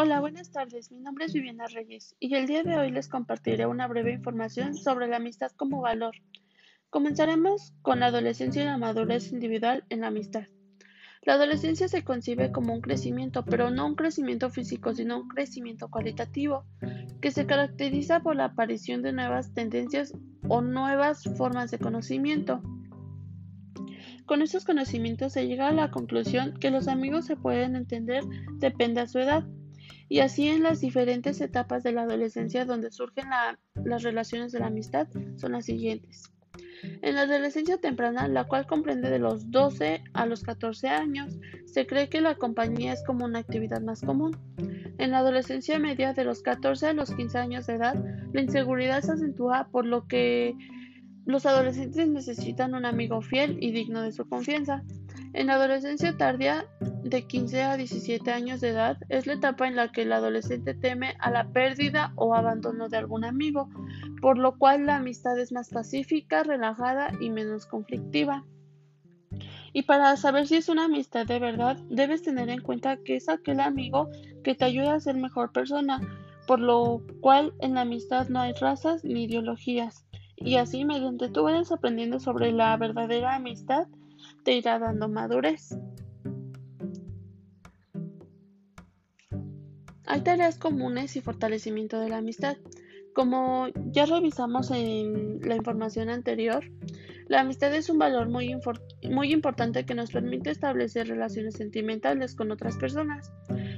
[0.00, 0.92] Hola, buenas tardes.
[0.92, 4.76] Mi nombre es Viviana Reyes y el día de hoy les compartiré una breve información
[4.76, 6.14] sobre la amistad como valor.
[6.88, 10.44] Comenzaremos con la adolescencia y la madurez individual en la amistad.
[11.22, 15.88] La adolescencia se concibe como un crecimiento, pero no un crecimiento físico, sino un crecimiento
[15.88, 16.64] cualitativo,
[17.20, 20.14] que se caracteriza por la aparición de nuevas tendencias
[20.46, 22.62] o nuevas formas de conocimiento.
[24.26, 28.22] Con estos conocimientos se llega a la conclusión que los amigos se pueden entender
[28.60, 29.44] depende a su edad,
[30.08, 33.28] y así en las diferentes etapas de la adolescencia donde surgen
[33.74, 36.32] las relaciones de la amistad son las siguientes.
[37.02, 41.86] En la adolescencia temprana, la cual comprende de los 12 a los 14 años, se
[41.86, 44.36] cree que la compañía es como una actividad más común.
[44.98, 47.94] En la adolescencia media, de los 14 a los 15 años de edad,
[48.32, 50.54] la inseguridad se acentúa por lo que
[51.24, 54.82] los adolescentes necesitan un amigo fiel y digno de su confianza.
[55.34, 56.66] En la adolescencia tardía,
[57.02, 60.74] de 15 a 17 años de edad, es la etapa en la que el adolescente
[60.74, 63.68] teme a la pérdida o abandono de algún amigo,
[64.20, 68.44] por lo cual la amistad es más pacífica, relajada y menos conflictiva.
[69.72, 73.28] Y para saber si es una amistad de verdad, debes tener en cuenta que es
[73.28, 74.08] aquel amigo
[74.42, 76.00] que te ayuda a ser mejor persona,
[76.46, 80.06] por lo cual en la amistad no hay razas ni ideologías.
[80.36, 83.86] Y así, mediante tú vayas aprendiendo sobre la verdadera amistad,
[84.44, 85.76] te irá dando madurez.
[90.10, 92.56] Hay tareas comunes y fortalecimiento de la amistad.
[93.14, 96.64] Como ya revisamos en la información anterior,
[97.26, 98.56] la amistad es un valor muy,
[99.10, 103.30] muy, importante que nos permite establecer relaciones sentimentales con otras personas,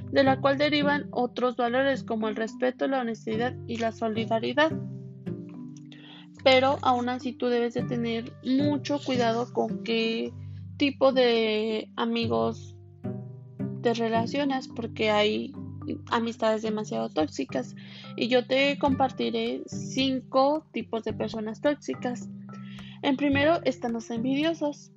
[0.09, 4.71] de la cual derivan otros valores como el respeto, la honestidad y la solidaridad
[6.43, 10.33] pero aún así tú debes de tener mucho cuidado con qué
[10.77, 12.75] tipo de amigos
[13.83, 15.53] te relacionas porque hay
[16.09, 17.75] amistades demasiado tóxicas
[18.15, 22.29] y yo te compartiré cinco tipos de personas tóxicas.
[23.01, 24.91] En primero están los envidiosos.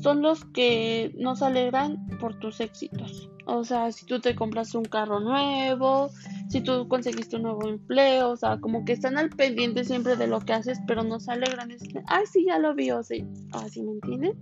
[0.00, 3.28] Son los que nos alegran por tus éxitos.
[3.44, 6.10] O sea, si tú te compras un carro nuevo,
[6.48, 10.26] si tú conseguiste un nuevo empleo, o sea, como que están al pendiente siempre de
[10.28, 11.70] lo que haces, pero no se alegran.
[11.70, 14.32] Es ay, sí, ya lo vi, o sí, así me entienden.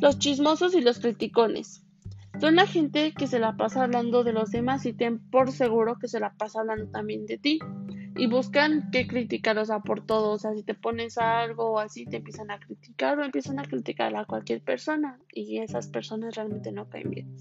[0.00, 1.84] Los chismosos y los criticones.
[2.40, 5.98] Son la gente que se la pasa hablando de los demás y ten por seguro
[5.98, 7.58] que se la pasa hablando también de ti.
[8.14, 10.32] Y buscan que criticar, o sea, por todo.
[10.32, 13.64] O sea, si te pones algo o así, te empiezan a criticar o empiezan a
[13.64, 15.18] criticar a cualquier persona.
[15.32, 17.36] Y esas personas realmente no caen bien.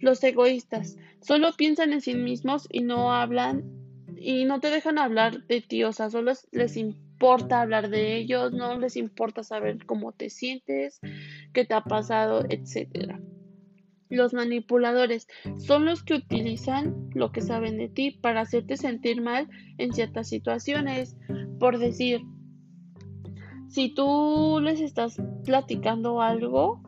[0.00, 3.64] Los egoístas solo piensan en sí mismos y no hablan
[4.16, 5.84] y no te dejan hablar de ti.
[5.84, 11.00] O sea, solo les importa hablar de ellos, no les importa saber cómo te sientes,
[11.52, 13.20] qué te ha pasado, etcétera.
[14.10, 15.26] Los manipuladores
[15.58, 19.48] son los que utilizan lo que saben de ti para hacerte sentir mal
[19.78, 21.16] en ciertas situaciones.
[21.58, 22.22] Por decir,
[23.68, 26.82] si tú les estás platicando algo,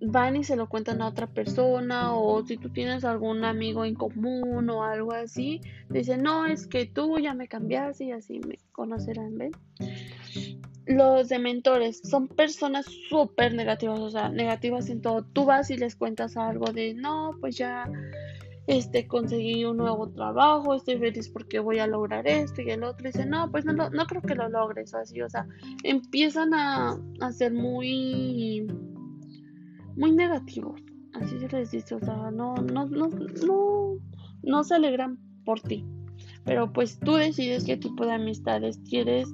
[0.00, 3.94] van y se lo cuentan a otra persona o si tú tienes algún amigo en
[3.94, 5.60] común o algo así,
[5.90, 9.52] dicen, no, es que tú ya me cambiaste y así me conocerán, ¿ven?
[10.86, 15.24] Los dementores son personas súper negativas, o sea, negativas en todo.
[15.24, 17.88] Tú vas y les cuentas algo de, no, pues ya
[18.66, 23.06] este, conseguí un nuevo trabajo, estoy feliz porque voy a lograr esto y el otro
[23.06, 25.46] dice, no, pues no, no creo que lo logres así, o sea,
[25.82, 28.66] empiezan a, a ser muy,
[29.96, 30.80] muy negativos,
[31.14, 33.94] así se les dice, o sea, no, no, no, no,
[34.42, 35.84] no se alegran por ti,
[36.44, 39.28] pero pues tú decides qué tipo de amistades quieres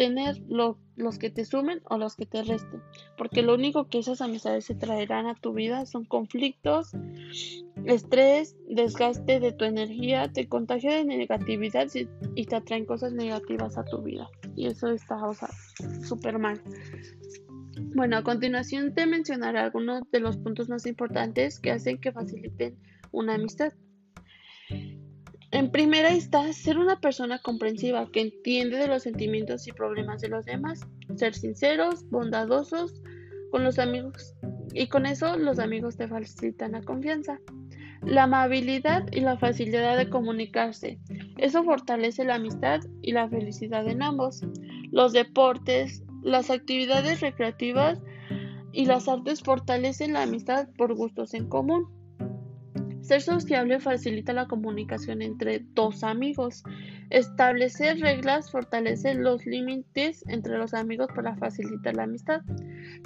[0.00, 2.80] tener los que te sumen o los que te resten,
[3.18, 6.92] porque lo único que esas amistades se traerán a tu vida son conflictos,
[7.84, 11.86] estrés, desgaste de tu energía, te contagia de negatividad
[12.34, 14.30] y te atraen cosas negativas a tu vida.
[14.56, 15.50] Y eso está, o sea,
[16.02, 16.62] súper mal.
[17.94, 22.78] Bueno, a continuación te mencionaré algunos de los puntos más importantes que hacen que faciliten
[23.12, 23.74] una amistad.
[25.52, 30.28] En primera está ser una persona comprensiva que entiende de los sentimientos y problemas de
[30.28, 30.86] los demás,
[31.16, 33.02] ser sinceros, bondadosos
[33.50, 34.34] con los amigos
[34.72, 37.40] y con eso los amigos te facilitan la confianza.
[38.02, 40.98] La amabilidad y la facilidad de comunicarse.
[41.36, 44.40] Eso fortalece la amistad y la felicidad en ambos.
[44.90, 48.00] Los deportes, las actividades recreativas
[48.72, 51.88] y las artes fortalecen la amistad por gustos en común.
[53.10, 56.62] Ser sociable facilita la comunicación entre dos amigos.
[57.10, 62.42] Establecer reglas fortalece los límites entre los amigos para facilitar la amistad.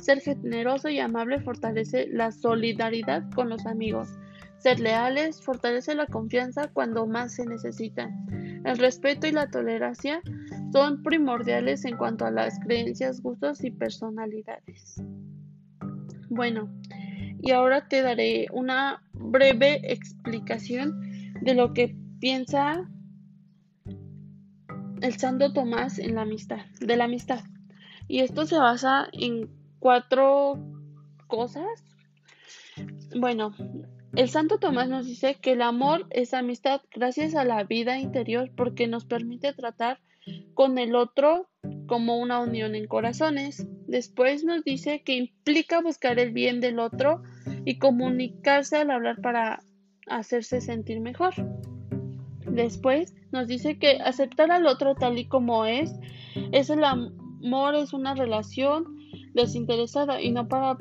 [0.02, 4.10] Ser generoso y amable fortalece la solidaridad con los amigos.
[4.58, 8.60] ser leales, fortalece la confianza cuando más se necesitan.
[8.66, 10.20] El respeto y la tolerancia
[10.70, 15.02] son primordiales en cuanto a las creencias, gustos y personalidades.
[16.28, 16.68] Bueno,
[17.40, 19.03] y ahora te daré una
[19.34, 22.88] breve explicación de lo que piensa
[25.02, 27.40] el Santo Tomás en la amistad, de la amistad.
[28.06, 29.50] Y esto se basa en
[29.80, 30.56] cuatro
[31.26, 31.66] cosas.
[33.16, 33.52] Bueno,
[34.14, 38.52] el Santo Tomás nos dice que el amor es amistad gracias a la vida interior
[38.56, 39.98] porque nos permite tratar
[40.54, 41.48] con el otro
[41.86, 43.66] como una unión en corazones.
[43.86, 47.22] Después nos dice que implica buscar el bien del otro
[47.64, 49.62] y comunicarse al hablar para
[50.06, 51.34] hacerse sentir mejor.
[52.46, 55.92] Después nos dice que aceptar al otro tal y como es
[56.52, 58.96] es el amor, es una relación
[59.34, 60.76] desinteresada y no para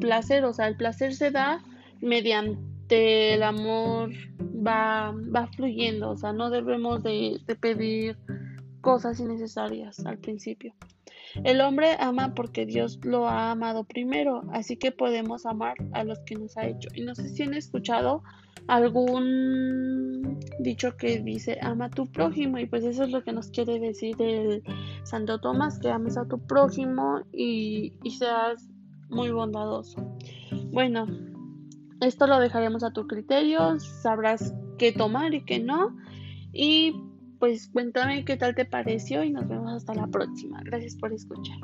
[0.00, 1.62] placer, o sea, el placer se da
[2.00, 4.10] mediante el amor
[4.40, 8.16] va, va fluyendo, o sea, no debemos de, de pedir
[8.84, 10.74] cosas innecesarias al principio.
[11.42, 16.20] El hombre ama porque Dios lo ha amado primero, así que podemos amar a los
[16.20, 16.88] que nos ha hecho.
[16.94, 18.22] Y no sé si han escuchado
[18.68, 23.48] algún dicho que dice ama a tu prójimo y pues eso es lo que nos
[23.48, 24.62] quiere decir el
[25.02, 28.68] Santo Tomás, que ames a tu prójimo y, y seas
[29.08, 30.16] muy bondadoso.
[30.72, 31.06] Bueno,
[32.00, 35.96] esto lo dejaremos a tu criterio, sabrás qué tomar y qué no.
[36.52, 36.94] Y
[37.44, 40.62] pues cuéntame qué tal te pareció y nos vemos hasta la próxima.
[40.64, 41.58] Gracias por escuchar.